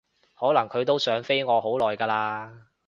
[0.39, 2.49] 可能佢都想飛我好耐㗎喇